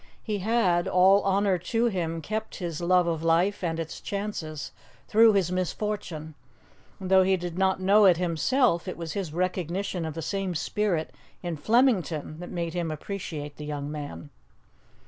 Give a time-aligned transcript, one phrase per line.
[0.23, 4.71] He had all honour to him kept his love of life and its chances
[5.07, 6.33] through his misfortune;
[6.99, 10.55] and though he did not know it himself, it was his recognition of the same
[10.55, 14.31] spirit in Flemington that made him appreciate the young man.